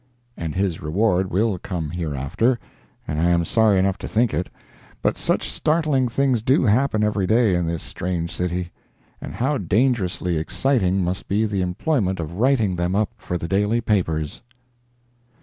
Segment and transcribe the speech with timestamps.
[0.35, 4.49] And his reward will come hereafter—and I am sorry enough to think it.
[5.03, 11.03] But such startling things do happen every day in this strange city!—and how dangerously exciting
[11.03, 14.41] must be the employment of writing them up for the daily papers!